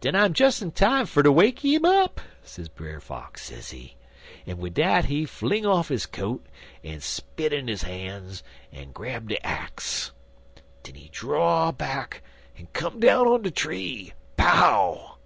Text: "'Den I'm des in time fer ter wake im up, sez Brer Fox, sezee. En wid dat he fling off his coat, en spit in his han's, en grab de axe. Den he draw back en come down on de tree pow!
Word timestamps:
"'Den 0.00 0.16
I'm 0.16 0.32
des 0.32 0.50
in 0.60 0.72
time 0.72 1.06
fer 1.06 1.22
ter 1.22 1.30
wake 1.30 1.64
im 1.64 1.84
up, 1.84 2.20
sez 2.42 2.68
Brer 2.68 2.98
Fox, 3.00 3.44
sezee. 3.44 3.94
En 4.44 4.56
wid 4.58 4.74
dat 4.74 5.04
he 5.04 5.24
fling 5.24 5.64
off 5.64 5.86
his 5.86 6.04
coat, 6.04 6.44
en 6.82 7.00
spit 7.00 7.52
in 7.52 7.68
his 7.68 7.82
han's, 7.82 8.42
en 8.72 8.90
grab 8.90 9.28
de 9.28 9.38
axe. 9.46 10.10
Den 10.82 10.96
he 10.96 11.08
draw 11.10 11.70
back 11.70 12.22
en 12.58 12.66
come 12.72 12.98
down 12.98 13.28
on 13.28 13.42
de 13.42 13.52
tree 13.52 14.14
pow! 14.36 15.16